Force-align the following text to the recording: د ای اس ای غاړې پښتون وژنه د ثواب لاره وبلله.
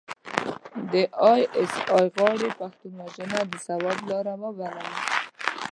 د 0.91 0.93
ای 1.27 1.41
اس 1.59 1.73
ای 1.95 2.05
غاړې 2.15 2.49
پښتون 2.59 2.93
وژنه 3.03 3.39
د 3.49 3.53
ثواب 3.65 3.97
لاره 4.09 4.33
وبلله. 4.41 4.89